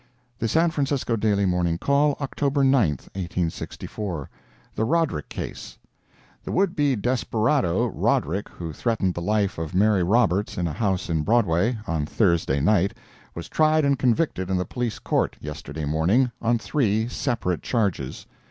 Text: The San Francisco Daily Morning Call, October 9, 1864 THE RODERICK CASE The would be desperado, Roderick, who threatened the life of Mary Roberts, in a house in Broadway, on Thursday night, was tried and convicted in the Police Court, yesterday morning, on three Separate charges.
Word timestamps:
The 0.39 0.47
San 0.47 0.71
Francisco 0.71 1.15
Daily 1.15 1.45
Morning 1.45 1.77
Call, 1.77 2.17
October 2.19 2.63
9, 2.63 2.89
1864 3.13 4.31
THE 4.73 4.83
RODERICK 4.83 5.29
CASE 5.29 5.77
The 6.43 6.51
would 6.51 6.75
be 6.75 6.95
desperado, 6.95 7.85
Roderick, 7.85 8.49
who 8.49 8.73
threatened 8.73 9.13
the 9.13 9.21
life 9.21 9.59
of 9.59 9.75
Mary 9.75 10.01
Roberts, 10.01 10.57
in 10.57 10.67
a 10.67 10.73
house 10.73 11.07
in 11.07 11.21
Broadway, 11.21 11.77
on 11.85 12.07
Thursday 12.07 12.59
night, 12.59 12.95
was 13.35 13.47
tried 13.47 13.85
and 13.85 13.99
convicted 13.99 14.49
in 14.49 14.57
the 14.57 14.65
Police 14.65 14.97
Court, 14.97 15.37
yesterday 15.39 15.85
morning, 15.85 16.31
on 16.41 16.57
three 16.57 17.07
Separate 17.07 17.61
charges. 17.61 18.25